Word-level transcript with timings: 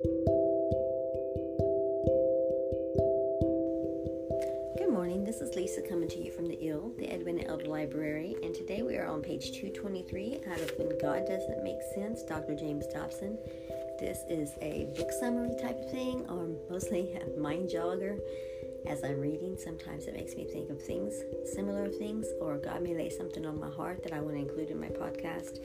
Good 0.00 0.12
morning, 4.92 5.24
this 5.24 5.40
is 5.40 5.56
Lisa 5.56 5.82
coming 5.82 6.08
to 6.10 6.22
you 6.22 6.30
from 6.30 6.46
the 6.46 6.54
IL, 6.68 6.92
the 6.98 7.12
Edwina 7.12 7.42
Elder 7.48 7.64
Library, 7.64 8.36
and 8.44 8.54
today 8.54 8.82
we 8.82 8.96
are 8.96 9.08
on 9.08 9.22
page 9.22 9.50
223 9.50 10.42
out 10.52 10.60
of 10.60 10.70
When 10.78 10.96
God 10.98 11.26
Doesn't 11.26 11.64
Make 11.64 11.80
Sense, 11.96 12.22
Dr. 12.22 12.54
James 12.54 12.86
Dobson. 12.86 13.38
This 13.98 14.18
is 14.30 14.52
a 14.62 14.86
book 14.96 15.10
summary 15.10 15.56
type 15.60 15.80
of 15.80 15.90
thing, 15.90 16.24
or 16.28 16.48
mostly 16.70 17.14
a 17.14 17.40
mind 17.40 17.68
jogger. 17.68 18.20
As 18.86 19.02
I'm 19.02 19.18
reading, 19.20 19.56
sometimes 19.58 20.06
it 20.06 20.14
makes 20.14 20.36
me 20.36 20.44
think 20.44 20.70
of 20.70 20.80
things, 20.80 21.12
similar 21.52 21.88
things, 21.88 22.28
or 22.40 22.58
God 22.58 22.82
may 22.84 22.94
lay 22.94 23.10
something 23.10 23.44
on 23.44 23.58
my 23.58 23.70
heart 23.70 24.04
that 24.04 24.12
I 24.12 24.20
want 24.20 24.36
to 24.36 24.42
include 24.42 24.70
in 24.70 24.80
my 24.80 24.90
podcast. 24.90 25.58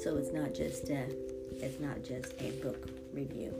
So 0.00 0.16
it's 0.16 0.30
not 0.30 0.54
just 0.54 0.88
a, 0.90 1.08
it's 1.62 1.80
not 1.80 2.02
just 2.02 2.34
a 2.40 2.50
book 2.62 2.88
review. 3.12 3.54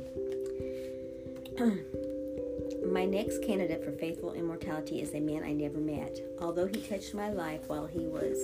My 2.92 3.04
next 3.04 3.42
candidate 3.42 3.84
for 3.84 3.92
faithful 3.92 4.32
immortality 4.32 5.00
is 5.00 5.14
a 5.14 5.20
man 5.20 5.44
I 5.44 5.52
never 5.52 5.78
met. 5.78 6.18
Although 6.40 6.66
he 6.66 6.80
touched 6.80 7.14
my 7.14 7.30
life 7.30 7.60
while 7.66 7.86
he 7.86 8.06
was 8.06 8.38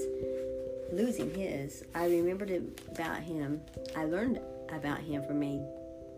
losing 0.93 1.35
his, 1.35 1.85
I 1.95 2.07
remembered 2.07 2.51
about 2.93 3.23
him. 3.23 3.63
I 3.97 4.05
learned 4.05 4.41
about 4.71 5.01
him 5.01 5.25
from 5.25 5.43
a 5.43 5.61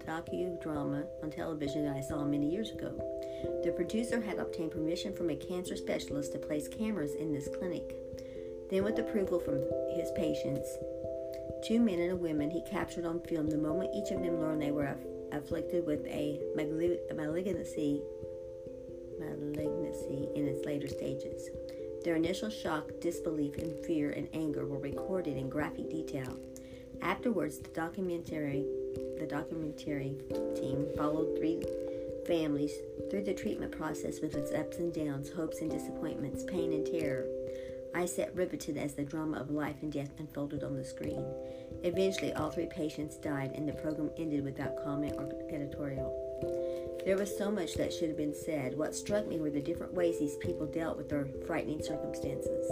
docudrama 0.05 1.07
on 1.23 1.31
television 1.31 1.85
that 1.85 1.97
I 1.97 2.01
saw 2.01 2.25
many 2.25 2.51
years 2.51 2.71
ago. 2.71 2.93
The 3.65 3.73
producer 3.73 4.21
had 4.21 4.39
obtained 4.39 4.73
permission 4.73 5.15
from 5.15 5.31
a 5.31 5.37
cancer 5.37 5.77
specialist 5.77 6.33
to 6.33 6.39
place 6.39 6.67
cameras 6.67 7.15
in 7.15 7.33
this 7.33 7.49
clinic. 7.59 7.95
Then, 8.71 8.85
with 8.85 8.99
approval 8.99 9.39
from 9.39 9.63
his 9.95 10.11
patients, 10.13 10.69
two 11.65 11.81
men 11.81 11.99
and 11.99 12.13
a 12.13 12.17
woman 12.17 12.51
he 12.51 12.63
captured 12.71 13.05
on 13.05 13.21
film 13.21 13.49
the 13.49 13.59
moment 13.59 13.95
each 13.95 14.11
of 14.11 14.23
them 14.23 14.41
learned 14.41 14.63
they 14.63 14.71
were 14.71 14.97
afflicted 15.33 15.87
with 15.87 16.05
a 16.07 16.41
malignancy, 16.55 18.03
malignancy 19.19 20.29
in 20.35 20.47
its 20.47 20.65
later 20.65 20.89
stages. 20.89 21.51
Their 22.05 22.17
initial 22.17 22.49
shock, 22.49 22.91
disbelief, 23.01 23.59
and 23.59 23.85
fear 23.85 24.11
and 24.11 24.29
anger 24.33 24.65
were 24.65 24.79
recorded 24.79 25.37
in 25.37 25.49
graphic 25.49 25.91
detail. 25.91 26.39
Afterwards, 27.03 27.59
the 27.59 27.69
documentary 27.71 28.65
the 29.19 29.27
documentary 29.27 30.17
team 30.55 30.87
followed 30.97 31.37
three 31.37 31.63
families 32.27 32.73
through 33.11 33.25
the 33.25 33.35
treatment 33.35 33.73
process 33.73 34.21
with 34.21 34.37
its 34.37 34.53
ups 34.53 34.79
and 34.79 34.93
downs, 34.93 35.31
hopes 35.31 35.61
and 35.61 35.71
disappointments, 35.71 36.45
pain 36.45 36.73
and 36.73 36.87
terror. 36.87 37.27
I 37.95 38.07
sat 38.07 38.35
riveted 38.35 38.77
as 38.77 38.95
the 38.95 39.05
drama 39.05 39.39
of 39.39 39.51
life 39.51 39.77
and 39.83 39.93
death 39.93 40.11
unfolded 40.19 40.63
on 40.63 40.77
the 40.77 40.85
screen. 40.85 41.25
Eventually, 41.83 42.33
all 42.33 42.51
three 42.51 42.67
patients 42.67 43.17
died, 43.17 43.53
and 43.55 43.69
the 43.69 43.73
program 43.73 44.11
ended 44.17 44.45
without 44.45 44.83
comment 44.85 45.15
or 45.17 45.31
editorial. 45.51 46.15
There 47.05 47.17
was 47.17 47.37
so 47.37 47.51
much 47.51 47.75
that 47.75 47.93
should 47.93 48.09
have 48.09 48.17
been 48.17 48.35
said. 48.35 48.77
What 48.77 48.95
struck 48.95 49.27
me 49.27 49.41
were 49.41 49.51
the 49.51 49.63
different 49.63 49.95
ways 49.95 50.19
these 50.19 50.37
people 50.37 50.67
dealt 50.67 50.97
with 50.97 51.09
their 51.09 51.27
frightening 51.47 51.83
circumstances. 51.83 52.69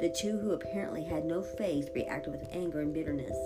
The 0.00 0.14
two 0.18 0.38
who 0.38 0.52
apparently 0.52 1.04
had 1.04 1.24
no 1.24 1.42
faith 1.42 1.90
reacted 1.94 2.32
with 2.32 2.48
anger 2.52 2.80
and 2.80 2.92
bitterness. 2.92 3.36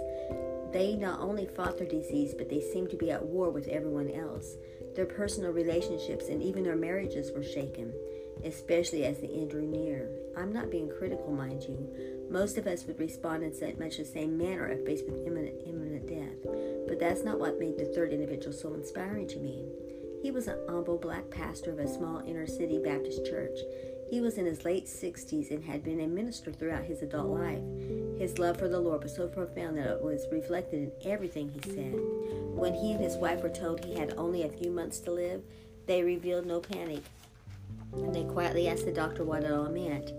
They 0.73 0.97
not 0.97 1.21
only 1.21 1.47
fought 1.47 1.79
their 1.79 1.87
disease, 1.87 2.35
but 2.37 2.49
they 2.49 2.61
seemed 2.61 2.91
to 2.91 2.97
be 2.97 3.11
at 3.11 3.25
war 3.25 3.51
with 3.51 3.69
everyone 3.69 4.11
else. 4.11 4.57
Their 4.97 5.07
personal 5.07 5.53
relationships 5.53 6.29
and 6.29 6.43
even 6.43 6.65
their 6.65 6.75
marriages 6.75 7.31
were 7.33 7.45
shaken, 7.45 7.93
especially 8.45 9.05
as 9.05 9.19
the 9.21 9.33
end 9.33 9.51
drew 9.51 9.67
near. 9.67 10.09
I'm 10.37 10.53
not 10.53 10.71
being 10.71 10.91
critical, 10.91 11.33
mind 11.33 11.63
you. 11.63 12.27
Most 12.31 12.59
of 12.59 12.67
us 12.67 12.85
would 12.87 12.99
respond 12.99 13.43
in 13.43 13.79
much 13.79 13.99
the 13.99 14.05
same 14.05 14.37
manner 14.37 14.69
if 14.69 14.85
faced 14.85 15.07
with 15.07 15.27
imminent, 15.27 15.63
imminent 15.67 16.09
death. 16.09 16.53
But 16.89 16.99
that's 16.99 17.23
not 17.23 17.39
what 17.39 17.61
made 17.61 17.79
the 17.79 17.85
third 17.85 18.13
individual 18.13 18.53
so 18.53 18.75
inspiring 18.75 19.29
to 19.29 19.39
me. 19.39 19.65
He 20.23 20.31
was 20.31 20.49
an 20.49 20.59
humble 20.69 20.97
black 20.97 21.31
pastor 21.31 21.71
of 21.71 21.79
a 21.79 21.87
small 21.87 22.23
inner 22.27 22.47
city 22.47 22.79
Baptist 22.83 23.27
church. 23.27 23.59
He 24.11 24.21
was 24.21 24.39
in 24.39 24.47
his 24.47 24.65
late 24.65 24.87
60s 24.87 25.51
and 25.51 25.63
had 25.63 25.85
been 25.85 26.01
a 26.01 26.07
minister 26.07 26.53
throughout 26.53 26.85
his 26.85 27.03
adult 27.03 27.29
life. 27.29 27.63
His 28.19 28.39
love 28.39 28.59
for 28.59 28.69
the 28.69 28.81
Lord 28.81 29.03
was 29.03 29.15
so 29.15 29.29
profound 29.29 29.77
that 29.77 29.87
it 29.87 30.03
was 30.03 30.27
reflected 30.31 30.83
in 30.83 31.11
everything 31.11 31.51
he 31.51 31.61
said. 31.71 31.99
When 32.55 32.73
he 32.73 32.93
and 32.93 33.03
his 33.03 33.17
wife 33.17 33.43
were 33.43 33.49
told 33.49 33.85
he 33.85 33.97
had 33.97 34.15
only 34.17 34.45
a 34.45 34.49
few 34.49 34.71
months 34.71 35.01
to 35.01 35.11
live, 35.11 35.43
they 35.87 36.03
revealed 36.03 36.47
no 36.47 36.61
panic. 36.61 37.03
And 37.93 38.15
they 38.15 38.25
quietly 38.25 38.69
asked 38.69 38.85
the 38.85 38.93
doctor 38.93 39.25
what 39.25 39.45
it 39.45 39.53
all 39.53 39.71
meant. 39.71 40.13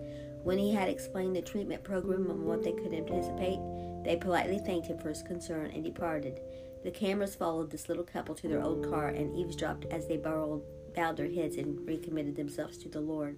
When 0.44 0.58
he 0.58 0.72
had 0.72 0.90
explained 0.90 1.36
the 1.36 1.42
treatment 1.42 1.84
program 1.84 2.30
and 2.30 2.44
what 2.44 2.64
they 2.64 2.74
could 2.74 2.94
anticipate, 2.94 3.60
they 4.04 4.16
politely 4.16 4.60
thanked 4.60 4.88
him 4.88 5.00
for 5.00 5.10
his 5.10 5.24
concern 5.24 5.72
and 5.72 5.84
departed. 5.84 6.40
The 6.84 6.92
cameras 6.92 7.36
followed 7.36 7.72
this 7.72 7.90
little 7.90 8.04
couple 8.04 8.36
to 8.36 8.48
their 8.48 8.62
old 8.62 8.88
car 8.88 9.08
and 9.08 9.36
eavesdropped 9.36 9.86
as 9.86 10.08
they 10.08 10.18
borrowed 10.18 10.62
bowed 10.96 11.18
their 11.18 11.30
heads 11.30 11.58
and 11.58 11.86
recommitted 11.86 12.36
themselves 12.36 12.78
to 12.78 12.90
the 12.90 13.02
Lord. 13.02 13.38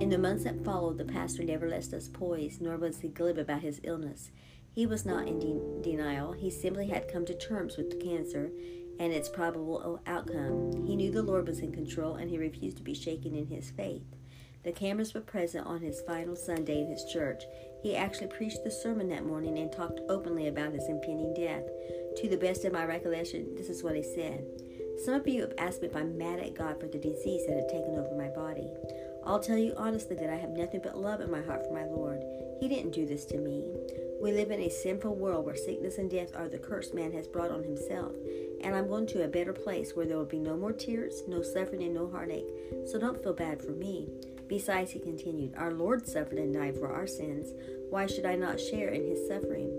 In 0.00 0.08
the 0.08 0.18
months 0.18 0.44
that 0.44 0.64
followed, 0.64 0.98
the 0.98 1.04
pastor 1.04 1.44
never 1.44 1.68
left 1.68 1.92
us 1.92 2.08
poised, 2.08 2.60
nor 2.60 2.76
was 2.76 3.00
he 3.00 3.08
glib 3.08 3.38
about 3.38 3.62
his 3.62 3.80
illness. 3.84 4.30
He 4.74 4.86
was 4.86 5.06
not 5.06 5.28
in 5.28 5.38
de- 5.38 5.82
denial. 5.82 6.32
He 6.32 6.50
simply 6.50 6.88
had 6.88 7.12
come 7.12 7.24
to 7.26 7.38
terms 7.38 7.76
with 7.76 7.90
the 7.90 8.04
cancer 8.04 8.50
and 9.02 9.12
its 9.12 9.28
probable 9.28 10.00
outcome. 10.06 10.86
He 10.86 10.94
knew 10.94 11.10
the 11.10 11.24
Lord 11.24 11.48
was 11.48 11.58
in 11.58 11.72
control 11.72 12.14
and 12.14 12.30
he 12.30 12.38
refused 12.38 12.76
to 12.76 12.84
be 12.84 12.94
shaken 12.94 13.34
in 13.34 13.48
his 13.48 13.68
faith. 13.68 14.04
The 14.62 14.70
cameras 14.70 15.12
were 15.12 15.20
present 15.20 15.66
on 15.66 15.80
his 15.80 16.00
final 16.02 16.36
Sunday 16.36 16.82
in 16.82 16.86
his 16.88 17.04
church. 17.12 17.42
He 17.82 17.96
actually 17.96 18.28
preached 18.28 18.62
the 18.62 18.70
sermon 18.70 19.08
that 19.08 19.26
morning 19.26 19.58
and 19.58 19.72
talked 19.72 19.98
openly 20.08 20.46
about 20.46 20.72
his 20.72 20.88
impending 20.88 21.34
death. 21.34 21.64
To 22.18 22.28
the 22.28 22.36
best 22.36 22.64
of 22.64 22.72
my 22.72 22.84
recollection, 22.84 23.56
this 23.56 23.68
is 23.68 23.82
what 23.82 23.96
he 23.96 24.04
said. 24.04 24.44
Some 25.04 25.14
of 25.14 25.26
you 25.26 25.40
have 25.40 25.54
asked 25.58 25.82
me 25.82 25.88
if 25.88 25.96
I'm 25.96 26.16
mad 26.16 26.38
at 26.38 26.54
God 26.54 26.78
for 26.78 26.86
the 26.86 26.98
disease 26.98 27.44
that 27.48 27.56
had 27.56 27.68
taken 27.68 27.98
over 27.98 28.14
my 28.16 28.28
body. 28.28 28.68
I'll 29.24 29.40
tell 29.40 29.58
you 29.58 29.74
honestly 29.76 30.14
that 30.14 30.30
I 30.30 30.36
have 30.36 30.50
nothing 30.50 30.80
but 30.80 30.96
love 30.96 31.20
in 31.20 31.30
my 31.30 31.42
heart 31.42 31.66
for 31.66 31.72
my 31.72 31.86
Lord. 31.86 32.22
He 32.60 32.68
didn't 32.68 32.92
do 32.94 33.04
this 33.04 33.24
to 33.26 33.38
me. 33.38 33.64
We 34.22 34.30
live 34.30 34.52
in 34.52 34.60
a 34.60 34.70
sinful 34.70 35.16
world 35.16 35.44
where 35.44 35.56
sickness 35.56 35.98
and 35.98 36.08
death 36.08 36.30
are 36.36 36.48
the 36.48 36.58
curse 36.58 36.94
man 36.94 37.10
has 37.10 37.26
brought 37.26 37.50
on 37.50 37.64
himself. 37.64 38.12
And 38.62 38.74
I'm 38.74 38.88
going 38.88 39.06
to 39.08 39.24
a 39.24 39.28
better 39.28 39.52
place 39.52 39.92
where 39.94 40.06
there 40.06 40.16
will 40.16 40.24
be 40.24 40.38
no 40.38 40.56
more 40.56 40.72
tears, 40.72 41.22
no 41.26 41.42
suffering, 41.42 41.82
and 41.82 41.94
no 41.94 42.08
heartache. 42.08 42.48
So 42.86 42.98
don't 42.98 43.22
feel 43.22 43.34
bad 43.34 43.62
for 43.62 43.72
me. 43.72 44.08
Besides, 44.48 44.90
he 44.90 44.98
continued, 44.98 45.54
Our 45.56 45.72
Lord 45.72 46.06
suffered 46.06 46.38
and 46.38 46.54
died 46.54 46.76
for 46.76 46.92
our 46.92 47.06
sins. 47.06 47.52
Why 47.90 48.06
should 48.06 48.26
I 48.26 48.36
not 48.36 48.60
share 48.60 48.88
in 48.90 49.04
his 49.04 49.26
suffering? 49.26 49.70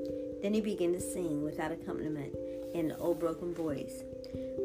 Then 0.41 0.53
he 0.53 0.61
began 0.61 0.93
to 0.93 0.99
sing 0.99 1.43
without 1.43 1.71
accompaniment 1.71 2.35
in 2.73 2.91
an 2.91 2.97
old 2.99 3.19
broken 3.19 3.53
voice. 3.53 4.03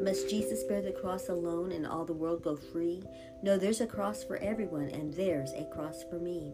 Must 0.01 0.29
Jesus 0.29 0.63
bear 0.63 0.81
the 0.81 0.91
cross 0.91 1.29
alone 1.29 1.71
and 1.71 1.85
all 1.85 2.05
the 2.05 2.13
world 2.13 2.43
go 2.43 2.55
free? 2.55 3.03
No, 3.43 3.57
there's 3.57 3.81
a 3.81 3.87
cross 3.87 4.23
for 4.23 4.37
everyone, 4.37 4.89
and 4.89 5.13
there's 5.13 5.51
a 5.53 5.69
cross 5.73 6.03
for 6.09 6.19
me. 6.19 6.53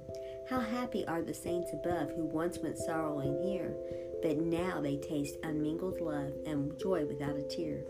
How 0.50 0.60
happy 0.60 1.08
are 1.08 1.22
the 1.22 1.34
saints 1.34 1.72
above 1.74 2.12
who 2.12 2.26
once 2.26 2.60
went 2.60 2.78
sorrowing 2.78 3.42
here, 3.44 3.76
but 4.22 4.38
now 4.38 4.82
they 4.82 4.98
taste 4.98 5.38
unmingled 5.44 6.02
love 6.02 6.34
and 6.46 6.78
joy 6.80 7.06
without 7.06 7.38
a 7.38 7.44
tear. 7.44 7.84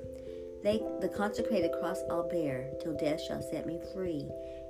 They, 0.63 0.81
the 0.99 1.09
consecrated 1.09 1.71
cross 1.79 2.01
I'll 2.09 2.27
bear 2.27 2.71
till 2.81 2.97
death 2.97 3.21
shall 3.21 3.41
set 3.41 3.67
me 3.67 3.79
free, 3.93 4.27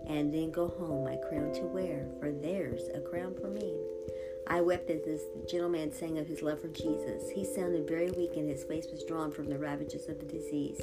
and 0.08 0.34
then 0.34 0.52
go 0.52 0.68
home 0.68 1.06
my 1.06 1.16
crown 1.16 1.54
to 1.54 1.62
wear, 1.62 2.08
for 2.20 2.32
there's 2.32 2.90
a 2.94 3.00
crown 3.00 3.36
for 3.40 3.48
me. 3.48 3.74
I 4.48 4.62
wept 4.62 4.92
as 4.92 5.02
this 5.04 5.24
gentleman 5.50 5.92
sang 5.92 6.20
of 6.20 6.28
his 6.28 6.44
love 6.44 6.62
for 6.62 6.68
Jesus. 6.68 7.30
He 7.32 7.44
sounded 7.44 7.88
very 7.88 8.12
weak 8.12 8.34
and 8.36 8.48
his 8.48 8.64
face 8.64 8.86
was 8.92 9.04
drawn 9.04 9.32
from 9.32 9.50
the 9.50 9.58
ravages 9.58 10.08
of 10.08 10.20
the 10.20 10.26
disease. 10.26 10.80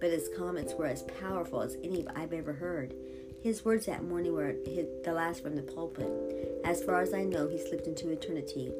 But 0.00 0.10
his 0.10 0.28
comments 0.36 0.74
were 0.74 0.86
as 0.86 1.02
powerful 1.20 1.62
as 1.62 1.76
any 1.82 2.06
I've 2.14 2.32
ever 2.32 2.52
heard. 2.52 2.94
His 3.42 3.64
words 3.64 3.86
that 3.86 4.04
morning 4.04 4.32
were 4.32 4.54
the 4.64 5.12
last 5.12 5.42
from 5.42 5.56
the 5.56 5.62
pulpit. 5.62 6.60
As 6.64 6.84
far 6.84 7.00
as 7.00 7.12
I 7.12 7.24
know, 7.24 7.48
he 7.48 7.58
slipped 7.58 7.86
into 7.86 8.10
eternity. 8.10 8.72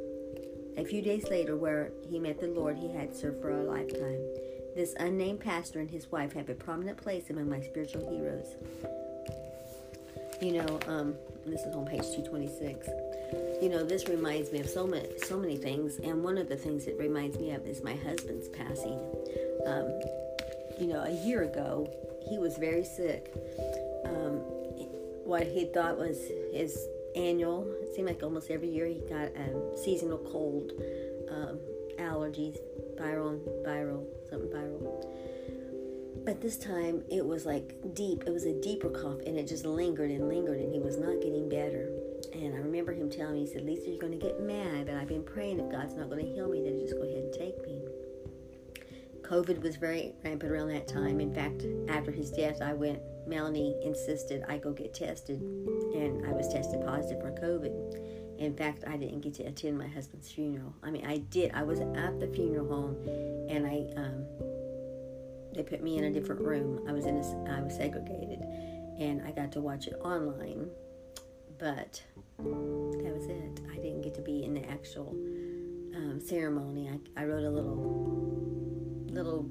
A 0.76 0.84
few 0.84 1.02
days 1.02 1.28
later, 1.28 1.56
where 1.56 1.90
he 2.08 2.18
met 2.18 2.40
the 2.40 2.48
Lord 2.48 2.76
he 2.76 2.88
had 2.92 3.14
served 3.14 3.40
for 3.40 3.50
a 3.50 3.62
lifetime, 3.62 4.20
this 4.74 4.94
unnamed 4.98 5.40
pastor 5.40 5.80
and 5.80 5.90
his 5.90 6.10
wife 6.10 6.32
have 6.32 6.48
a 6.48 6.54
prominent 6.54 6.98
place 6.98 7.30
among 7.30 7.48
my 7.48 7.60
spiritual 7.60 8.08
heroes. 8.10 8.56
You 10.42 10.52
know, 10.52 10.80
um, 10.88 11.14
this 11.46 11.62
is 11.62 11.74
on 11.74 11.86
page 11.86 12.02
226 12.02 12.88
you 13.64 13.68
know, 13.68 13.82
this 13.82 14.08
reminds 14.08 14.52
me 14.52 14.60
of 14.60 14.68
so 14.68 14.86
many, 14.86 15.08
so 15.18 15.38
many 15.38 15.56
things, 15.56 15.96
and 15.98 16.22
one 16.22 16.38
of 16.38 16.48
the 16.48 16.56
things 16.56 16.86
it 16.86 16.98
reminds 16.98 17.38
me 17.38 17.52
of 17.52 17.66
is 17.66 17.82
my 17.82 17.94
husband's 17.94 18.48
passing. 18.48 18.98
Um, 19.66 19.88
you 20.78 20.86
know, 20.88 21.02
a 21.02 21.26
year 21.26 21.44
ago, 21.44 21.90
he 22.28 22.38
was 22.38 22.58
very 22.58 22.84
sick. 22.84 23.32
Um, 24.04 24.40
what 25.24 25.46
he 25.46 25.64
thought 25.64 25.98
was 25.98 26.18
his 26.52 26.76
annual, 27.16 27.66
it 27.82 27.94
seemed 27.94 28.08
like 28.08 28.22
almost 28.22 28.50
every 28.50 28.68
year 28.68 28.86
he 28.86 29.00
got 29.08 29.28
a 29.36 29.54
um, 29.54 29.76
seasonal 29.76 30.18
cold, 30.18 30.72
um, 31.30 31.58
allergies, 31.98 32.56
viral, 32.96 33.40
viral, 33.64 34.04
something 34.28 34.50
viral. 34.50 35.04
But 36.24 36.40
this 36.40 36.56
time 36.56 37.02
it 37.10 37.24
was 37.24 37.44
like 37.44 37.74
deep, 37.94 38.24
it 38.26 38.30
was 38.30 38.44
a 38.44 38.60
deeper 38.60 38.88
cough, 38.88 39.20
and 39.26 39.38
it 39.38 39.46
just 39.46 39.66
lingered 39.66 40.10
and 40.10 40.28
lingered, 40.28 40.60
and 40.60 40.72
he 40.72 40.80
was 40.80 40.96
not 40.96 41.20
getting 41.20 41.48
better. 41.48 41.90
And 42.32 42.54
I 42.54 42.58
remember 42.58 42.92
him 42.92 43.10
telling 43.10 43.34
me, 43.34 43.40
he 43.40 43.52
said, 43.52 43.64
Lisa, 43.64 43.90
you're 43.90 43.98
going 43.98 44.18
to 44.18 44.26
get 44.26 44.40
mad, 44.40 44.86
but 44.86 44.94
I've 44.94 45.08
been 45.08 45.22
praying 45.22 45.60
if 45.60 45.70
God's 45.70 45.94
not 45.94 46.08
going 46.08 46.24
to 46.24 46.32
heal 46.32 46.48
me, 46.48 46.62
then 46.62 46.80
just 46.80 46.94
go 46.94 47.02
ahead 47.02 47.18
and 47.18 47.32
take 47.32 47.60
me. 47.66 47.82
COVID 49.22 49.62
was 49.62 49.76
very 49.76 50.14
rampant 50.22 50.50
around 50.50 50.68
that 50.68 50.86
time. 50.88 51.20
In 51.20 51.34
fact, 51.34 51.64
after 51.88 52.10
his 52.10 52.30
death, 52.30 52.60
I 52.60 52.72
went, 52.74 53.00
Melanie 53.26 53.76
insisted 53.82 54.44
I 54.48 54.58
go 54.58 54.72
get 54.72 54.94
tested, 54.94 55.40
and 55.40 56.26
I 56.26 56.32
was 56.32 56.52
tested 56.52 56.84
positive 56.84 57.20
for 57.20 57.30
COVID. 57.32 58.38
In 58.38 58.54
fact, 58.56 58.84
I 58.86 58.96
didn't 58.96 59.20
get 59.20 59.34
to 59.34 59.44
attend 59.44 59.78
my 59.78 59.86
husband's 59.86 60.30
funeral. 60.30 60.74
I 60.82 60.90
mean, 60.90 61.06
I 61.06 61.18
did. 61.18 61.52
I 61.54 61.62
was 61.62 61.80
at 61.80 62.20
the 62.20 62.26
funeral 62.34 62.68
home, 62.68 62.96
and 63.48 63.66
I 63.66 63.86
um, 63.96 64.26
they 65.54 65.62
put 65.62 65.82
me 65.82 65.98
in 65.98 66.04
a 66.04 66.10
different 66.10 66.40
room. 66.40 66.84
I 66.88 66.92
was 66.92 67.06
in 67.06 67.16
a, 67.16 67.56
I 67.56 67.60
was 67.62 67.76
segregated, 67.76 68.40
and 68.98 69.22
I 69.26 69.30
got 69.30 69.52
to 69.52 69.60
watch 69.60 69.86
it 69.86 69.94
online. 70.02 70.68
But 71.58 72.02
that 72.38 73.14
was 73.14 73.26
it. 73.26 73.60
I 73.72 73.76
didn't 73.76 74.02
get 74.02 74.14
to 74.16 74.20
be 74.20 74.44
in 74.44 74.54
the 74.54 74.68
actual 74.68 75.10
um, 75.94 76.20
ceremony. 76.20 76.90
I, 76.90 77.22
I 77.22 77.24
wrote 77.24 77.44
a 77.44 77.50
little 77.50 78.24
little 79.06 79.48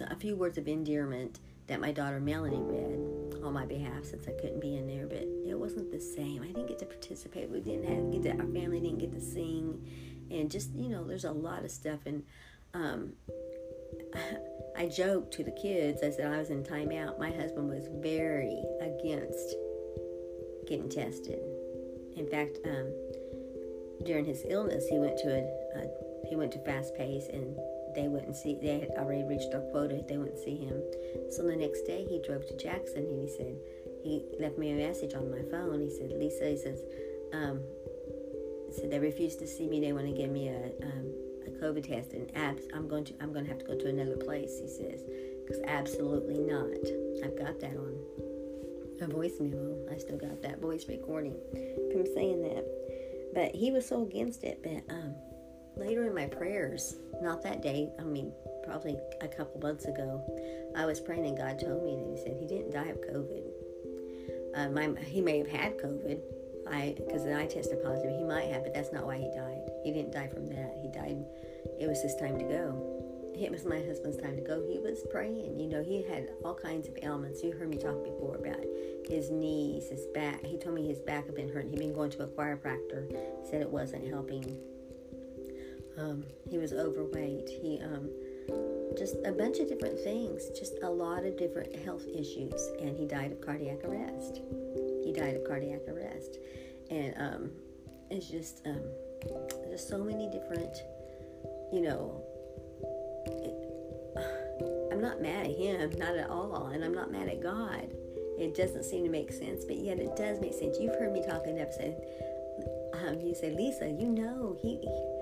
a 0.00 0.16
few 0.16 0.36
words 0.36 0.58
of 0.58 0.68
endearment 0.68 1.40
that 1.68 1.80
my 1.80 1.92
daughter 1.92 2.18
Melanie 2.18 2.62
read 2.62 3.44
on 3.44 3.52
my 3.52 3.66
behalf 3.66 4.04
since 4.04 4.26
I 4.26 4.32
couldn't 4.32 4.60
be 4.60 4.76
in 4.76 4.86
there, 4.86 5.06
but 5.06 5.18
it 5.18 5.58
wasn't 5.58 5.90
the 5.90 6.00
same. 6.00 6.42
I 6.42 6.46
didn't 6.46 6.66
get 6.66 6.78
to 6.80 6.86
participate. 6.86 7.50
We 7.50 7.60
didn't 7.60 7.84
have 7.84 8.10
get 8.12 8.22
to, 8.22 8.42
our 8.42 8.50
family 8.50 8.80
didn't 8.80 8.98
get 8.98 9.12
to 9.12 9.20
sing, 9.20 9.86
and 10.30 10.50
just 10.50 10.74
you 10.74 10.88
know, 10.88 11.04
there's 11.04 11.24
a 11.24 11.32
lot 11.32 11.64
of 11.64 11.70
stuff. 11.70 12.00
And 12.06 12.24
um, 12.74 13.12
I 14.76 14.86
joked 14.86 15.32
to 15.34 15.44
the 15.44 15.52
kids. 15.52 16.02
I 16.02 16.10
said 16.10 16.32
I 16.32 16.38
was 16.38 16.50
in 16.50 16.62
timeout. 16.62 17.18
My 17.18 17.30
husband 17.30 17.68
was 17.68 17.88
very 18.00 18.62
against 18.80 19.54
getting 20.66 20.88
tested. 20.88 21.40
In 22.16 22.26
fact, 22.30 22.58
um, 22.66 22.92
during 24.04 24.24
his 24.24 24.44
illness, 24.48 24.86
he 24.88 24.98
went 24.98 25.16
to 25.18 25.28
a, 25.28 25.80
a 25.80 25.88
he 26.28 26.36
went 26.36 26.52
to 26.52 26.58
fast 26.64 26.94
pace 26.94 27.26
and 27.32 27.56
they 27.98 28.06
wouldn't 28.06 28.36
see 28.36 28.56
they 28.62 28.78
had 28.78 28.90
already 28.96 29.24
reached 29.24 29.50
their 29.50 29.66
quota 29.72 30.00
they 30.08 30.16
wouldn't 30.16 30.38
see 30.38 30.56
him. 30.56 30.80
So 31.30 31.42
the 31.42 31.56
next 31.56 31.82
day 31.82 32.06
he 32.08 32.22
drove 32.22 32.46
to 32.46 32.56
jackson 32.56 33.02
and 33.02 33.20
he 33.20 33.28
said 33.28 33.56
he 34.04 34.24
left 34.38 34.56
me 34.56 34.70
a 34.70 34.76
message 34.86 35.14
on 35.14 35.30
my 35.30 35.42
phone. 35.50 35.80
He 35.80 35.90
said 35.90 36.12
lisa 36.12 36.48
he 36.48 36.56
says 36.56 36.80
um, 37.32 37.60
said 38.70 38.90
they 38.90 39.00
refused 39.00 39.40
to 39.40 39.46
see 39.46 39.66
me. 39.66 39.80
They 39.80 39.92
want 39.92 40.06
to 40.06 40.12
give 40.12 40.30
me 40.30 40.48
a, 40.48 40.70
um, 40.86 41.12
a 41.46 41.50
covid 41.58 41.88
test 41.88 42.12
and 42.12 42.30
abs 42.36 42.62
i'm 42.72 42.86
going 42.86 43.04
to 43.04 43.14
i'm 43.20 43.32
going 43.32 43.44
to 43.44 43.50
have 43.50 43.58
to 43.58 43.64
go 43.64 43.76
to 43.76 43.88
another 43.88 44.16
place 44.16 44.60
he 44.60 44.68
says 44.68 45.02
because 45.42 45.60
absolutely 45.66 46.38
not. 46.38 46.78
I've 47.24 47.36
got 47.36 47.58
that 47.60 47.74
on 47.74 47.94
a 49.00 49.06
voice 49.06 49.40
memo. 49.40 49.76
I 49.90 49.96
still 49.96 50.18
got 50.18 50.42
that 50.42 50.60
voice 50.60 50.86
recording 50.88 51.36
from 51.90 52.06
saying 52.14 52.42
that. 52.42 52.64
But 53.34 53.54
he 53.54 53.70
was 53.70 53.86
so 53.86 54.02
against 54.02 54.44
it 54.44 54.62
but 54.62 54.94
um 54.94 55.14
later 55.78 56.06
in 56.06 56.14
my 56.14 56.26
prayers, 56.26 56.96
not 57.20 57.42
that 57.42 57.62
day, 57.62 57.90
I 57.98 58.02
mean, 58.02 58.32
probably 58.64 58.98
a 59.20 59.28
couple 59.28 59.60
months 59.60 59.86
ago, 59.86 60.22
I 60.76 60.86
was 60.86 61.00
praying 61.00 61.26
and 61.26 61.36
God 61.36 61.58
told 61.58 61.84
me 61.84 61.96
that 61.96 62.06
He 62.06 62.16
said 62.16 62.36
He 62.38 62.46
didn't 62.46 62.72
die 62.72 62.88
of 62.88 63.00
COVID. 63.00 63.42
Uh, 64.54 64.68
my, 64.70 64.90
he 65.02 65.20
may 65.20 65.38
have 65.38 65.48
had 65.48 65.78
COVID, 65.78 66.20
I 66.70 66.94
because 66.96 67.26
I 67.26 67.46
tested 67.46 67.82
positive. 67.82 68.16
He 68.16 68.24
might 68.24 68.48
have, 68.48 68.64
but 68.64 68.74
that's 68.74 68.92
not 68.92 69.06
why 69.06 69.16
he 69.16 69.30
died. 69.30 69.70
He 69.84 69.92
didn't 69.92 70.12
die 70.12 70.28
from 70.28 70.46
that. 70.46 70.76
He 70.82 70.88
died. 70.88 71.24
It 71.78 71.86
was 71.86 72.02
his 72.02 72.16
time 72.16 72.38
to 72.38 72.44
go. 72.44 72.94
It 73.38 73.52
was 73.52 73.64
my 73.64 73.78
husband's 73.78 74.16
time 74.16 74.34
to 74.34 74.42
go. 74.42 74.64
He 74.68 74.80
was 74.80 75.04
praying. 75.12 75.60
You 75.60 75.68
know, 75.68 75.82
he 75.82 76.02
had 76.02 76.30
all 76.44 76.54
kinds 76.54 76.88
of 76.88 76.98
ailments. 77.02 77.42
You 77.42 77.52
heard 77.52 77.68
me 77.68 77.76
talk 77.76 78.02
before 78.02 78.34
about 78.34 78.64
his 79.08 79.30
knees, 79.30 79.88
his 79.88 80.06
back. 80.12 80.44
He 80.44 80.58
told 80.58 80.74
me 80.74 80.86
his 80.86 80.98
back 80.98 81.26
had 81.26 81.36
been 81.36 81.48
hurt. 81.48 81.66
He'd 81.66 81.78
been 81.78 81.94
going 81.94 82.10
to 82.10 82.24
a 82.24 82.26
chiropractor. 82.26 83.08
Said 83.48 83.62
it 83.62 83.70
wasn't 83.70 84.08
helping 84.08 84.58
um, 85.98 86.24
he 86.48 86.58
was 86.58 86.72
overweight. 86.72 87.48
He 87.48 87.80
um, 87.82 88.10
just 88.96 89.16
a 89.24 89.32
bunch 89.32 89.58
of 89.58 89.68
different 89.68 89.98
things, 90.00 90.48
just 90.58 90.74
a 90.82 90.90
lot 90.90 91.24
of 91.24 91.36
different 91.36 91.74
health 91.84 92.06
issues, 92.08 92.70
and 92.80 92.96
he 92.96 93.06
died 93.06 93.32
of 93.32 93.40
cardiac 93.40 93.84
arrest. 93.84 94.40
He 95.04 95.12
died 95.12 95.34
of 95.36 95.44
cardiac 95.44 95.82
arrest, 95.88 96.38
and 96.90 97.14
um, 97.18 97.50
it's 98.10 98.28
just 98.28 98.66
um, 98.66 98.82
there's 99.66 99.86
so 99.86 99.98
many 99.98 100.28
different, 100.30 100.76
you 101.72 101.80
know. 101.80 102.22
It, 103.26 103.54
I'm 104.92 105.00
not 105.00 105.20
mad 105.20 105.46
at 105.46 105.56
him, 105.56 105.90
not 105.98 106.16
at 106.16 106.28
all, 106.28 106.70
and 106.72 106.84
I'm 106.84 106.94
not 106.94 107.12
mad 107.12 107.28
at 107.28 107.42
God. 107.42 107.92
It 108.38 108.56
doesn't 108.56 108.84
seem 108.84 109.04
to 109.04 109.10
make 109.10 109.32
sense, 109.32 109.64
but 109.64 109.76
yet 109.76 109.98
it 109.98 110.16
does 110.16 110.40
make 110.40 110.54
sense. 110.54 110.78
You've 110.80 110.94
heard 110.94 111.12
me 111.12 111.24
talk 111.26 111.46
in 111.46 111.58
episode. 111.58 111.96
Um, 112.94 113.20
you 113.20 113.34
say, 113.34 113.50
Lisa, 113.50 113.88
you 113.90 114.08
know 114.08 114.56
he 114.60 114.78
he 114.80 115.17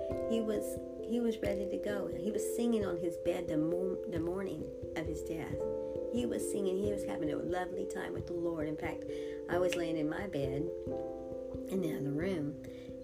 was 0.47 0.79
he 1.09 1.21
was 1.21 1.39
ready 1.39 1.67
to 1.67 1.77
go. 1.77 2.11
He 2.19 2.31
was 2.31 2.43
singing 2.57 2.85
on 2.85 2.97
his 2.99 3.17
bed 3.25 3.47
the, 3.49 3.57
mo- 3.57 3.99
the 4.11 4.19
morning 4.19 4.65
of 4.97 5.07
his 5.07 5.23
death. 5.23 5.55
He 6.13 6.27
was 6.27 6.43
singing. 6.51 6.77
He 6.79 6.93
was 6.93 7.05
having 7.05 7.33
a 7.33 7.37
lovely 7.37 7.87
time 7.93 8.13
with 8.13 8.27
the 8.27 8.33
Lord. 8.33 8.69
In 8.69 8.77
fact, 8.77 9.05
I 9.49 9.59
was 9.59 9.77
laying 9.77 9.99
in 9.99 10.09
my 10.09 10.27
bed 10.27 10.69
in 11.71 11.81
the 11.81 11.97
other 11.97 12.11
room, 12.11 12.55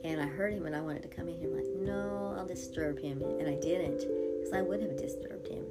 and 0.03 0.21
I 0.21 0.27
heard 0.27 0.53
him, 0.53 0.67
and 0.67 0.75
I 0.75 0.81
wanted 0.81 1.03
to 1.03 1.09
come 1.09 1.29
in 1.29 1.39
here. 1.39 1.49
I'm 1.49 1.57
like, 1.57 1.67
no, 1.81 2.35
I'll 2.37 2.47
disturb 2.47 2.99
him, 2.99 3.23
and 3.23 3.49
I 3.49 3.55
didn't, 3.61 3.99
because 3.99 4.53
I 4.53 4.63
would 4.63 4.81
have 4.83 4.97
disturbed 4.97 5.47
him. 5.47 5.65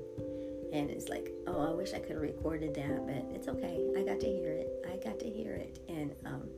And 0.72 0.90
it's 0.90 1.10
like, 1.10 1.34
oh, 1.48 1.70
I 1.70 1.74
wish 1.74 1.94
I 1.94 2.00
could 2.00 2.12
have 2.12 2.22
recorded 2.22 2.74
that, 2.76 3.06
but 3.06 3.36
it's 3.36 3.50
okay. 3.50 3.86
I 3.98 4.04
got 4.04 4.22
to 4.22 4.28
hear 4.28 4.54
it. 4.54 4.86
I 4.90 4.96
got 5.04 5.20
to 5.20 5.30
hear 5.30 5.54
it, 5.54 5.80
and 5.90 6.16
um, 6.26 6.50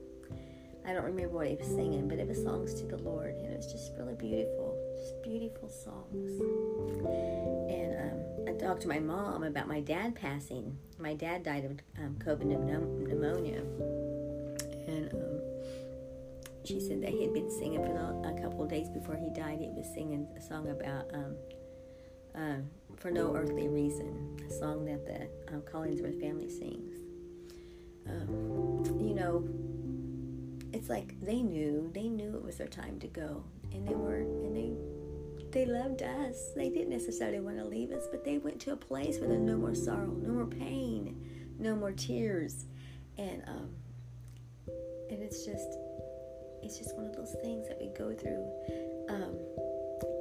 I 0.86 0.94
don't 0.94 1.06
remember 1.06 1.36
what 1.36 1.48
he 1.48 1.56
was 1.56 1.68
singing, 1.68 2.08
but 2.08 2.20
it 2.20 2.28
was 2.28 2.44
songs 2.44 2.74
to 2.76 2.86
the 2.86 2.98
Lord, 2.98 3.36
and 3.38 3.54
it 3.54 3.58
was 3.58 3.72
just 3.72 3.94
really 3.98 4.16
beautiful, 4.16 4.63
just 5.04 5.22
beautiful 5.22 5.70
songs. 5.70 6.40
And 7.70 7.96
um, 8.00 8.48
I 8.48 8.58
talked 8.58 8.82
to 8.84 8.88
my 8.88 9.00
mom 9.00 9.44
about 9.44 9.68
my 9.68 9.82
dad 9.82 10.16
passing. 10.16 10.78
My 10.98 11.14
dad 11.14 11.44
died 11.44 11.66
of 11.66 11.72
um, 12.02 12.16
COVID 12.20 12.46
pneumonia, 12.46 13.64
and 14.88 15.14
um, 15.14 15.42
she 16.64 16.80
said 16.80 17.02
that 17.02 17.10
he 17.10 17.24
had 17.24 17.34
been 17.34 17.52
singing 17.52 17.84
for 17.84 17.92
the, 17.92 18.30
a 18.30 18.42
couple 18.42 18.64
of 18.64 18.70
days 18.70 18.90
before 18.90 19.18
he 19.18 19.30
died. 19.30 19.60
He 19.60 19.70
was 19.70 19.88
singing 19.94 20.26
a 20.38 20.42
song 20.42 20.70
about 20.70 21.12
uh, 22.36 22.56
"For 22.96 23.12
No 23.12 23.36
Earthly 23.36 23.68
Reason," 23.68 24.40
a 24.48 24.54
song 24.54 24.86
that 24.86 25.06
the 25.06 25.54
um, 25.54 25.62
Collingsworth 25.64 26.20
family 26.22 26.50
sings. 26.50 26.94
You 28.06 29.16
know 29.16 29.48
it's 30.74 30.90
like 30.90 31.20
they 31.22 31.42
knew 31.42 31.90
they 31.94 32.10
knew 32.10 32.36
it 32.36 32.44
was 32.44 32.58
their 32.58 32.68
time 32.68 33.00
to 33.00 33.08
go 33.08 33.44
and 33.74 33.88
they 33.88 33.94
were 33.94 34.16
and 34.16 34.56
they 34.56 34.74
they 35.54 35.66
loved 35.66 36.02
us 36.02 36.52
they 36.56 36.70
didn't 36.70 36.90
necessarily 36.90 37.40
want 37.40 37.58
to 37.58 37.64
leave 37.64 37.92
us 37.92 38.08
but 38.10 38.26
they 38.26 38.40
went 38.40 38.60
to 38.60 38.72
a 38.72 38.76
place 38.76 39.20
where 39.20 39.30
there's 39.30 39.42
no 39.42 39.56
more 39.56 39.76
sorrow 39.76 40.12
no 40.22 40.34
more 40.34 40.48
pain 40.48 41.16
no 41.60 41.76
more 41.76 41.92
tears 41.92 42.66
and 43.18 43.44
um 43.48 43.70
and 45.10 45.22
it's 45.22 45.46
just 45.46 45.78
it's 46.64 46.78
just 46.78 46.96
one 46.96 47.06
of 47.06 47.16
those 47.16 47.36
things 47.44 47.68
that 47.68 47.78
we 47.80 47.88
go 47.90 48.14
through 48.14 48.50
um 49.10 49.38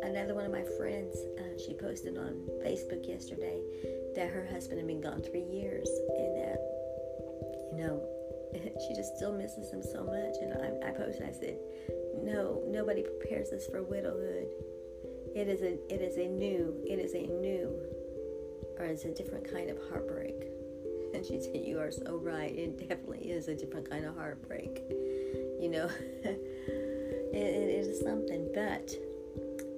another 0.03 0.35
one 0.35 0.45
of 0.45 0.53
my 0.53 0.65
friends 0.77 1.17
uh, 1.39 1.59
she 1.59 1.73
posted 1.75 2.19
on 2.19 2.35
facebook 2.65 3.09
yesterday 3.09 3.59
that 4.15 4.29
her 4.29 4.47
husband 4.53 4.79
had 4.79 4.87
been 4.87 5.01
gone 5.01 5.23
three 5.23 5.45
years 5.45 5.89
and 6.19 6.37
that 6.37 6.59
you 7.73 7.79
know 7.79 8.03
she 8.87 8.95
just 8.95 9.17
still 9.17 9.33
misses 9.33 9.73
him 9.73 9.83
so 9.83 10.05
much. 10.05 10.37
And 10.41 10.53
I, 10.53 10.89
I 10.89 10.91
posted, 10.91 11.27
I 11.27 11.33
said, 11.33 11.59
no, 12.23 12.63
nobody 12.67 13.03
prepares 13.03 13.51
us 13.53 13.67
for 13.67 13.83
widowhood. 13.83 14.49
It 15.35 15.49
is 15.49 15.63
a, 15.63 15.79
it 15.93 16.03
is 16.03 16.19
a 16.19 16.29
new, 16.29 16.75
it 16.87 16.99
is 16.99 17.15
a 17.15 17.27
new, 17.27 17.75
or 18.79 18.85
it's 18.85 19.05
a 19.05 19.15
different 19.15 19.51
kind 19.51 19.71
of 19.71 19.79
heartbreak. 19.89 20.35
And 21.15 21.27
she 21.27 21.39
said, 21.41 21.61
you 21.67 21.79
are 21.79 21.91
so 21.91 22.17
right. 22.17 22.51
It 22.51 22.89
definitely 22.89 23.31
is 23.31 23.49
a 23.49 23.55
different 23.55 23.91
kind 23.91 24.07
of 24.07 24.17
heartbreak. 24.17 24.81
You 25.61 25.69
know, 25.69 25.91
it, 26.25 27.35
it 27.35 27.87
is 27.87 28.01
something, 28.01 28.49
but 28.55 28.95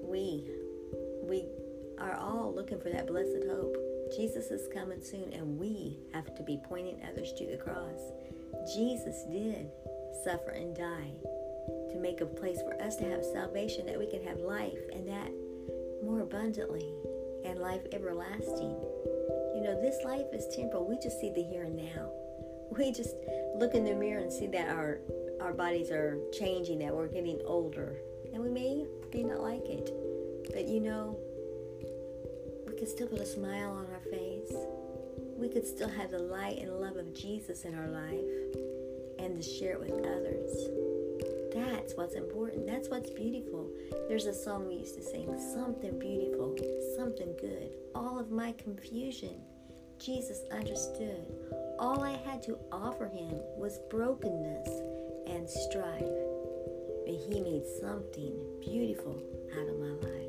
we, 0.00 0.44
we 1.24 1.44
are 1.98 2.14
all 2.14 2.52
looking 2.54 2.78
for 2.78 2.88
that 2.90 3.08
blessed 3.08 3.48
hope. 3.50 3.76
Jesus 4.16 4.52
is 4.52 4.68
coming 4.72 5.02
soon, 5.02 5.32
and 5.32 5.58
we 5.58 5.98
have 6.12 6.32
to 6.36 6.42
be 6.44 6.60
pointing 6.68 7.02
others 7.10 7.32
to 7.32 7.46
the 7.46 7.56
cross. 7.56 8.12
Jesus 8.72 9.24
did 9.24 9.66
suffer 10.22 10.50
and 10.50 10.76
die 10.76 11.14
to 11.90 11.98
make 11.98 12.20
a 12.20 12.26
place 12.26 12.60
for 12.62 12.80
us 12.80 12.96
to 12.96 13.10
have 13.10 13.24
salvation, 13.24 13.86
that 13.86 13.98
we 13.98 14.06
can 14.06 14.22
have 14.22 14.38
life 14.38 14.78
and 14.92 15.08
that 15.08 15.30
more 16.04 16.20
abundantly 16.20 16.92
and 17.44 17.58
life 17.58 17.82
everlasting. 17.92 18.76
You 19.54 19.60
know, 19.62 19.80
this 19.80 20.04
life 20.04 20.26
is 20.32 20.54
temporal. 20.54 20.86
We 20.86 20.98
just 20.98 21.20
see 21.20 21.30
the 21.30 21.42
here 21.42 21.64
and 21.64 21.76
now. 21.76 22.10
We 22.70 22.90
just 22.90 23.14
look 23.54 23.74
in 23.74 23.84
the 23.84 23.94
mirror 23.94 24.20
and 24.20 24.32
see 24.32 24.48
that 24.48 24.68
our 24.68 24.98
our 25.40 25.52
bodies 25.52 25.90
are 25.90 26.18
changing, 26.32 26.78
that 26.78 26.92
we're 26.92 27.06
getting 27.06 27.40
older, 27.44 27.98
and 28.32 28.42
we 28.42 28.48
may 28.48 28.86
be 29.12 29.22
not 29.22 29.40
like 29.40 29.64
it. 29.66 29.92
But 30.52 30.66
you 30.66 30.80
know, 30.80 31.16
we 32.66 32.74
can 32.76 32.86
still 32.88 33.06
put 33.06 33.20
a 33.20 33.26
smile 33.26 33.70
on 33.70 33.86
our 33.92 34.00
face 34.10 34.52
we 35.36 35.48
could 35.48 35.66
still 35.66 35.88
have 35.88 36.10
the 36.10 36.18
light 36.18 36.58
and 36.58 36.80
love 36.80 36.96
of 36.96 37.12
Jesus 37.12 37.64
in 37.64 37.74
our 37.74 37.88
life 37.88 38.24
and 39.18 39.36
to 39.36 39.42
share 39.42 39.72
it 39.72 39.80
with 39.80 39.90
others. 39.90 40.68
That's 41.54 41.94
what's 41.94 42.14
important. 42.14 42.66
That's 42.66 42.88
what's 42.88 43.10
beautiful. 43.10 43.70
There's 44.08 44.26
a 44.26 44.34
song 44.34 44.66
we 44.66 44.74
used 44.74 44.96
to 44.96 45.02
sing 45.02 45.28
something 45.54 45.98
beautiful, 46.00 46.56
something 46.96 47.34
good. 47.40 47.70
All 47.94 48.18
of 48.18 48.32
my 48.32 48.52
confusion, 48.52 49.40
Jesus 49.98 50.40
understood. 50.50 51.24
All 51.78 52.02
I 52.02 52.16
had 52.26 52.42
to 52.44 52.58
offer 52.72 53.06
him 53.06 53.30
was 53.56 53.78
brokenness 53.88 54.68
and 55.28 55.48
strife. 55.48 56.02
But 57.06 57.14
he 57.14 57.40
made 57.40 57.64
something 57.80 58.34
beautiful 58.60 59.22
out 59.56 59.68
of 59.68 59.78
my 59.78 59.94
life. 60.08 60.24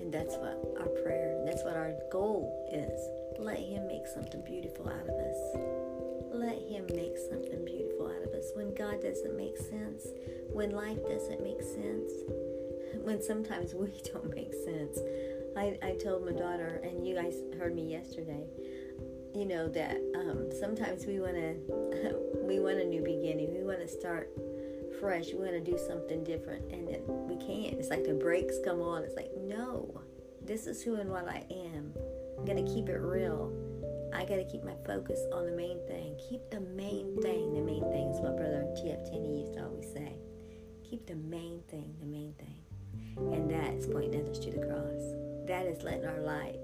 And 0.00 0.12
that's 0.12 0.36
what 0.36 0.62
our 0.80 0.88
prayer, 1.02 1.42
that's 1.46 1.64
what 1.64 1.76
our 1.76 1.94
goal 2.12 2.68
is. 2.72 3.38
Let 3.38 3.58
him 3.58 3.86
make 3.86 4.06
something 4.06 4.42
beautiful 4.42 4.88
out 4.88 5.08
of 5.08 5.14
us. 5.14 5.85
Let 6.36 6.60
him 6.68 6.84
make 6.94 7.16
something 7.30 7.64
beautiful 7.64 8.08
out 8.08 8.22
of 8.22 8.34
us. 8.34 8.50
When 8.54 8.74
God 8.74 9.00
doesn't 9.00 9.36
make 9.38 9.56
sense, 9.56 10.06
when 10.52 10.72
life 10.72 11.02
doesn't 11.08 11.42
make 11.42 11.62
sense, 11.62 12.12
when 13.02 13.22
sometimes 13.22 13.74
we 13.74 13.90
don't 14.12 14.34
make 14.34 14.52
sense. 14.52 14.98
I, 15.56 15.78
I 15.82 15.92
told 15.92 16.26
my 16.26 16.32
daughter, 16.32 16.82
and 16.84 17.06
you 17.06 17.14
guys 17.14 17.36
heard 17.58 17.74
me 17.74 17.90
yesterday, 17.90 18.44
you 19.34 19.46
know 19.46 19.66
that 19.68 19.96
um, 20.14 20.48
sometimes 20.60 21.06
we 21.06 21.20
want 21.20 21.36
to 21.36 21.56
we 22.42 22.60
want 22.60 22.80
a 22.80 22.84
new 22.84 23.02
beginning. 23.02 23.54
We 23.54 23.64
want 23.64 23.80
to 23.80 23.88
start 23.88 24.30
fresh. 25.00 25.32
We 25.32 25.38
want 25.38 25.52
to 25.52 25.60
do 25.60 25.78
something 25.78 26.22
different, 26.22 26.70
and 26.70 26.88
it, 26.90 27.02
we 27.06 27.36
can't. 27.36 27.78
It's 27.78 27.88
like 27.88 28.04
the 28.04 28.12
brakes 28.12 28.56
come 28.62 28.82
on. 28.82 29.04
It's 29.04 29.16
like 29.16 29.30
no, 29.38 30.02
this 30.44 30.66
is 30.66 30.82
who 30.82 30.96
and 30.96 31.10
what 31.10 31.28
I 31.28 31.44
am. 31.50 31.94
I'm 32.38 32.44
gonna 32.44 32.62
keep 32.62 32.90
it 32.90 32.98
real. 32.98 33.65
I 34.16 34.24
gotta 34.24 34.44
keep 34.44 34.64
my 34.64 34.74
focus 34.86 35.20
on 35.32 35.46
the 35.46 35.52
main 35.52 35.78
thing. 35.86 36.16
Keep 36.30 36.50
the 36.50 36.60
main 36.60 37.20
thing. 37.20 37.54
The 37.54 37.60
main 37.60 37.82
thing 37.92 38.08
is 38.10 38.20
what 38.20 38.36
Brother 38.36 38.66
T.F. 38.76 39.04
Tenney 39.04 39.40
used 39.40 39.54
to 39.54 39.64
always 39.64 39.92
say. 39.92 40.16
Keep 40.88 41.06
the 41.06 41.16
main 41.16 41.62
thing. 41.68 41.94
The 42.00 42.06
main 42.06 42.32
thing, 42.34 42.62
and 43.34 43.50
that's 43.50 43.86
pointing 43.86 44.20
others 44.20 44.38
to 44.40 44.50
the 44.50 44.66
cross 44.66 45.26
that 45.46 45.66
is 45.66 45.82
letting 45.82 46.06
our 46.06 46.20
light 46.20 46.58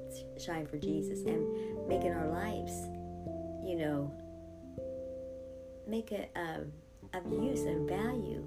shine 0.45 0.67
for 0.67 0.79
Jesus 0.79 1.21
and 1.21 1.89
making 1.89 2.13
our 2.13 2.29
lives, 2.29 2.73
you 3.65 3.77
know, 3.77 4.13
make 5.87 6.11
it 6.11 6.33
um, 6.35 6.73
of 7.13 7.33
use 7.33 7.61
and 7.61 7.89
value. 7.89 8.45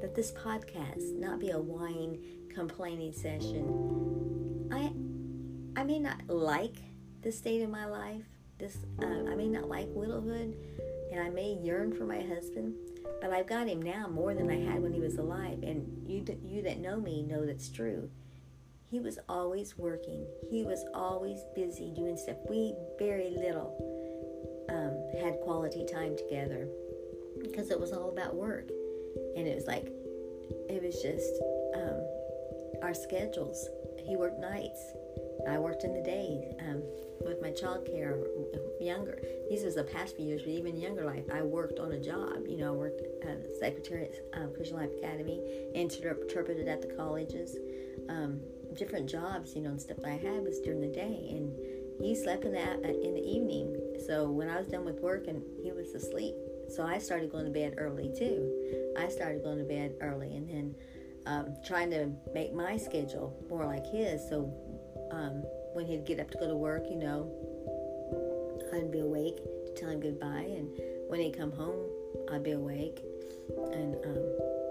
That 0.00 0.14
this 0.14 0.32
podcast 0.32 1.14
not 1.18 1.38
be 1.38 1.50
a 1.50 1.58
whine 1.58 2.18
complaining 2.54 3.12
session. 3.12 4.68
I 4.72 4.92
I 5.80 5.84
may 5.84 5.98
not 5.98 6.26
like 6.26 6.76
the 7.22 7.30
state 7.30 7.62
of 7.62 7.70
my 7.70 7.86
life. 7.86 8.24
This 8.60 8.76
uh, 9.02 9.30
I 9.30 9.34
may 9.34 9.48
not 9.48 9.68
like 9.68 9.88
widowhood, 9.90 10.54
and 11.10 11.20
I 11.20 11.30
may 11.30 11.54
yearn 11.54 11.92
for 11.92 12.04
my 12.04 12.20
husband. 12.20 12.74
But 13.20 13.32
I've 13.32 13.46
got 13.46 13.66
him 13.66 13.82
now 13.82 14.06
more 14.06 14.34
than 14.34 14.50
I 14.50 14.60
had 14.60 14.82
when 14.82 14.92
he 14.92 15.00
was 15.00 15.16
alive, 15.16 15.62
and 15.62 16.04
you 16.06 16.24
you 16.44 16.62
that 16.62 16.78
know 16.78 17.00
me 17.00 17.22
know 17.22 17.44
that's 17.44 17.68
true 17.68 18.10
he 18.90 18.98
was 18.98 19.18
always 19.28 19.78
working. 19.78 20.26
He 20.50 20.64
was 20.64 20.84
always 20.94 21.44
busy 21.54 21.92
doing 21.94 22.16
stuff. 22.16 22.36
We 22.48 22.74
very 22.98 23.30
little 23.30 23.70
um, 24.68 25.22
had 25.22 25.40
quality 25.40 25.86
time 25.86 26.16
together 26.16 26.68
because 27.40 27.70
it 27.70 27.78
was 27.78 27.92
all 27.92 28.08
about 28.10 28.34
work. 28.34 28.68
And 29.36 29.46
it 29.46 29.54
was 29.54 29.66
like, 29.66 29.86
it 30.68 30.82
was 30.82 31.00
just 31.00 31.40
um, 31.74 32.82
our 32.82 32.92
schedules. 32.92 33.68
He 34.04 34.16
worked 34.16 34.40
nights. 34.40 34.82
I 35.48 35.58
worked 35.58 35.84
in 35.84 35.92
the 35.92 36.02
day 36.02 36.54
um, 36.60 36.82
with 37.20 37.40
my 37.42 37.50
child 37.50 37.86
care 37.86 38.18
younger. 38.80 39.18
These 39.48 39.64
was 39.64 39.74
the 39.74 39.84
past 39.84 40.16
few 40.16 40.26
years, 40.26 40.42
but 40.42 40.50
even 40.50 40.76
younger 40.76 41.04
life, 41.04 41.24
I 41.32 41.42
worked 41.42 41.78
on 41.78 41.92
a 41.92 42.00
job. 42.00 42.46
You 42.48 42.56
know, 42.56 42.72
I 42.72 42.76
worked 42.76 43.02
at 43.24 43.44
secretary 43.58 44.08
at 44.08 44.40
um, 44.40 44.54
Christian 44.54 44.76
Life 44.76 44.90
Academy, 44.98 45.40
interpreted 45.74 46.68
at 46.68 46.82
the 46.82 46.88
colleges. 46.94 47.56
Um, 48.08 48.40
different 48.74 49.08
jobs, 49.08 49.54
you 49.54 49.62
know, 49.62 49.70
and 49.70 49.80
stuff 49.80 49.98
that 49.98 50.06
I 50.06 50.16
had 50.16 50.42
was 50.44 50.60
during 50.60 50.80
the 50.80 50.88
day, 50.88 51.28
and 51.30 51.52
he 52.00 52.14
slept 52.14 52.44
in 52.44 52.52
the 52.52 53.06
in 53.06 53.14
the 53.14 53.22
evening. 53.22 53.76
So 54.06 54.30
when 54.30 54.48
I 54.48 54.58
was 54.58 54.68
done 54.68 54.84
with 54.84 55.00
work 55.00 55.26
and 55.26 55.42
he 55.62 55.72
was 55.72 55.94
asleep, 55.94 56.34
so 56.68 56.84
I 56.84 56.98
started 56.98 57.30
going 57.30 57.44
to 57.44 57.50
bed 57.50 57.74
early 57.78 58.12
too. 58.16 58.94
I 58.96 59.08
started 59.08 59.42
going 59.42 59.58
to 59.58 59.64
bed 59.64 59.96
early, 60.00 60.36
and 60.36 60.48
then 60.48 60.74
um, 61.26 61.56
trying 61.66 61.90
to 61.90 62.10
make 62.32 62.54
my 62.54 62.76
schedule 62.76 63.36
more 63.48 63.66
like 63.66 63.86
his. 63.86 64.26
So 64.28 64.52
um, 65.10 65.42
when 65.72 65.86
he'd 65.86 66.04
get 66.04 66.20
up 66.20 66.30
to 66.30 66.38
go 66.38 66.48
to 66.48 66.56
work, 66.56 66.84
you 66.90 66.96
know, 66.96 67.30
I'd 68.72 68.90
be 68.90 69.00
awake 69.00 69.36
to 69.36 69.74
tell 69.74 69.90
him 69.90 70.00
goodbye, 70.00 70.46
and 70.46 70.70
when 71.08 71.20
he'd 71.20 71.36
come 71.36 71.52
home, 71.52 71.86
I'd 72.30 72.42
be 72.42 72.52
awake, 72.52 73.02
and 73.72 73.96
um, 74.04 74.24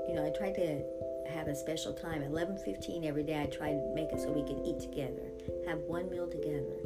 you 0.08 0.16
know, 0.16 0.26
I 0.26 0.38
tried 0.38 0.56
to 0.56 0.84
have 1.30 1.48
a 1.48 1.56
special 1.56 1.94
time 1.94 2.24
At 2.24 2.32
11:15 2.32 3.06
every 3.06 3.24
day. 3.24 3.42
I 3.42 3.46
tried 3.46 3.74
to 3.74 3.94
make 3.94 4.12
it 4.12 4.20
so 4.20 4.32
we 4.32 4.44
could 4.44 4.66
eat 4.66 4.80
together, 4.80 5.32
have 5.68 5.80
one 5.80 6.10
meal 6.10 6.28
together. 6.28 6.78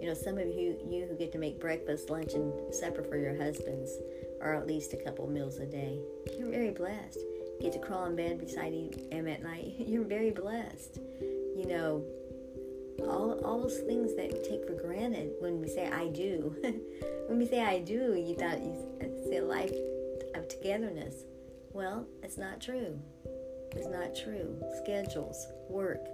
You 0.00 0.06
know, 0.06 0.14
some 0.14 0.38
of 0.38 0.46
you 0.46 0.78
you 0.88 1.06
who 1.06 1.16
get 1.16 1.32
to 1.32 1.38
make 1.38 1.60
breakfast, 1.60 2.08
lunch, 2.08 2.32
and 2.34 2.74
supper 2.74 3.02
for 3.02 3.18
your 3.18 3.36
husbands, 3.36 3.92
or 4.40 4.54
at 4.54 4.66
least 4.66 4.92
a 4.94 4.96
couple 4.96 5.26
meals 5.28 5.58
a 5.58 5.66
day, 5.66 6.00
you're 6.38 6.50
very 6.50 6.70
blessed. 6.70 7.18
Get 7.60 7.72
to 7.72 7.78
crawl 7.78 8.06
in 8.06 8.16
bed 8.16 8.38
beside 8.38 8.72
him 8.72 9.28
at 9.28 9.42
night. 9.42 9.74
You're 9.78 10.04
very 10.04 10.30
blessed. 10.30 10.98
You 11.20 11.66
know, 11.68 12.02
all 13.08 13.40
all 13.44 13.62
those 13.62 13.78
things 13.80 14.14
that 14.16 14.32
we 14.32 14.40
take 14.42 14.66
for 14.66 14.74
granted 14.74 15.32
when 15.40 15.60
we 15.60 15.68
say 15.68 15.88
I 15.88 16.08
do. 16.08 16.54
when 17.28 17.38
we 17.38 17.46
say 17.46 17.60
I 17.62 17.78
do, 17.80 18.14
you 18.14 18.34
thought 18.34 18.60
you 18.60 18.74
see 19.28 19.36
a 19.36 19.44
life 19.44 19.72
of 20.34 20.48
togetherness. 20.48 21.24
Well, 21.72 22.06
it's 22.22 22.36
not 22.38 22.60
true 22.60 22.98
It's 23.72 23.86
not 23.86 24.14
true. 24.16 24.56
Schedules, 24.82 25.46
work. 25.68 26.04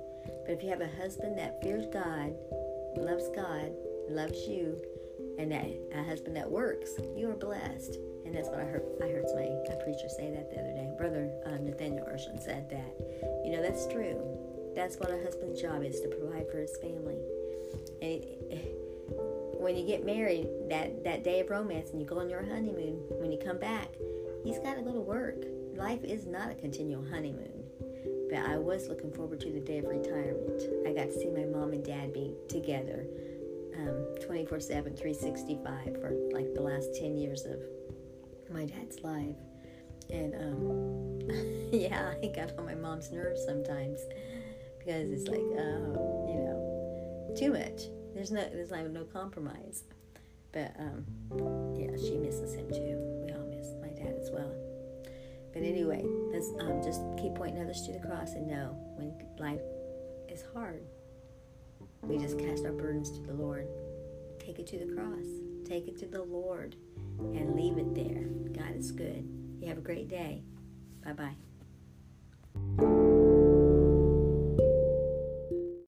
But 0.44 0.52
if 0.52 0.62
you 0.62 0.68
have 0.70 0.80
a 0.80 0.88
husband 1.00 1.38
that 1.38 1.62
fears 1.62 1.86
God, 1.92 2.34
loves 2.96 3.28
God, 3.34 3.72
loves 4.08 4.46
you, 4.46 4.76
and 5.38 5.50
that 5.52 5.66
a 5.94 6.02
husband 6.02 6.36
that 6.36 6.50
works, 6.50 6.90
you 7.16 7.30
are 7.30 7.36
blessed. 7.36 7.96
And 8.24 8.34
that's 8.34 8.48
what 8.48 8.60
I 8.60 8.64
heard. 8.64 8.82
I 9.02 9.06
heard 9.08 9.28
somebody, 9.28 9.48
a 9.48 9.76
preacher, 9.84 10.08
say 10.08 10.30
that 10.30 10.50
the 10.50 10.60
other 10.60 10.72
day. 10.72 10.90
Brother 10.98 11.30
um, 11.46 11.64
Nathaniel 11.64 12.06
Urshan 12.06 12.42
said 12.42 12.68
that. 12.70 12.94
You 13.44 13.52
know, 13.52 13.62
that's 13.62 13.86
true. 13.86 14.20
That's 14.76 14.96
what 14.98 15.10
a 15.10 15.20
husband's 15.24 15.60
job 15.60 15.82
is 15.82 16.00
to 16.02 16.08
provide 16.08 16.48
for 16.48 16.58
his 16.58 16.76
family. 16.76 17.18
And 18.00 18.22
when 19.58 19.76
you 19.76 19.84
get 19.86 20.06
married, 20.06 20.46
that 20.68 21.02
that 21.02 21.24
day 21.24 21.40
of 21.40 21.50
romance, 21.50 21.90
and 21.90 22.00
you 22.00 22.06
go 22.06 22.20
on 22.20 22.30
your 22.30 22.44
honeymoon, 22.44 23.00
when 23.18 23.32
you 23.32 23.38
come 23.38 23.58
back, 23.58 23.88
he's 24.44 24.58
got 24.60 24.74
to 24.74 24.82
go 24.82 24.92
to 24.92 25.00
work 25.00 25.42
life 25.76 26.02
is 26.04 26.26
not 26.26 26.50
a 26.50 26.54
continual 26.54 27.04
honeymoon. 27.04 27.64
But 28.30 28.40
I 28.40 28.56
was 28.56 28.88
looking 28.88 29.12
forward 29.12 29.40
to 29.40 29.50
the 29.50 29.60
day 29.60 29.78
of 29.78 29.84
retirement. 29.86 30.62
I 30.86 30.92
got 30.92 31.08
to 31.08 31.12
see 31.12 31.28
my 31.28 31.44
mom 31.44 31.72
and 31.72 31.84
dad 31.84 32.12
be 32.12 32.34
together 32.48 33.06
um, 33.76 34.06
24 34.24 34.60
7, 34.60 34.96
365 34.96 36.00
for 36.00 36.12
like 36.32 36.52
the 36.54 36.62
last 36.62 36.94
10 36.98 37.16
years 37.16 37.44
of 37.44 37.60
my 38.50 38.64
dad's 38.64 39.00
life. 39.02 39.36
And 40.10 40.34
um, 40.34 41.68
yeah, 41.72 42.14
I 42.22 42.26
got 42.28 42.56
on 42.58 42.64
my 42.64 42.74
mom's 42.74 43.12
nerves 43.12 43.44
sometimes 43.44 44.00
because 44.86 45.10
it's 45.10 45.28
like, 45.28 45.40
uh, 45.40 45.98
you 46.30 46.38
know, 46.38 47.34
too 47.36 47.52
much. 47.52 47.88
There's 48.14 48.30
no, 48.30 48.48
there's 48.52 48.70
like 48.70 48.88
no 48.90 49.04
compromise. 49.04 49.82
But 50.52 50.74
um, 50.78 51.04
yeah, 51.76 51.96
she 51.96 52.16
misses 52.16 52.54
him 52.54 52.70
too. 52.70 52.96
We 53.26 53.32
all 53.32 53.46
miss 53.50 53.68
my 53.82 53.88
dad 53.88 54.16
as 54.18 54.30
well. 54.30 54.54
But 55.52 55.62
anyway, 55.62 56.04
let's 56.32 56.50
um, 56.60 56.80
just 56.82 57.02
keep 57.20 57.34
pointing 57.34 57.60
others 57.60 57.82
to 57.86 57.92
the 57.92 57.98
cross 57.98 58.34
and 58.34 58.46
know 58.46 58.76
when 58.96 59.12
life 59.38 59.60
is 60.28 60.44
hard, 60.54 60.82
we 62.02 62.18
just 62.18 62.38
cast 62.38 62.64
our 62.64 62.72
burdens 62.72 63.10
to 63.10 63.22
the 63.22 63.34
Lord. 63.34 63.66
Take 64.38 64.60
it 64.60 64.66
to 64.68 64.78
the 64.78 64.94
cross. 64.94 65.26
Take 65.64 65.88
it 65.88 65.98
to 65.98 66.06
the 66.06 66.22
Lord 66.22 66.76
and 67.18 67.56
leave 67.56 67.78
it 67.78 67.94
there. 67.94 68.28
God 68.52 68.76
is 68.76 68.92
good. 68.92 69.28
You 69.60 69.68
have 69.68 69.78
a 69.78 69.82
great 69.82 70.08
day. 70.08 70.42
Bye 71.04 71.12
bye. 71.12 72.95